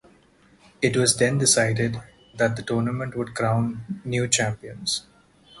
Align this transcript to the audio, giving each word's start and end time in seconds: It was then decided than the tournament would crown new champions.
It 0.81 0.97
was 0.97 1.17
then 1.17 1.37
decided 1.37 2.01
than 2.35 2.55
the 2.55 2.63
tournament 2.63 3.15
would 3.15 3.35
crown 3.35 4.01
new 4.03 4.27
champions. 4.27 5.05